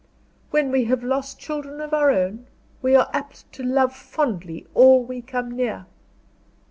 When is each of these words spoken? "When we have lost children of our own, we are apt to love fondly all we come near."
"When 0.49 0.71
we 0.71 0.85
have 0.85 1.03
lost 1.03 1.37
children 1.37 1.79
of 1.79 1.93
our 1.93 2.09
own, 2.09 2.47
we 2.81 2.95
are 2.95 3.11
apt 3.13 3.53
to 3.53 3.61
love 3.61 3.95
fondly 3.95 4.65
all 4.73 5.03
we 5.03 5.21
come 5.21 5.51
near." 5.55 5.85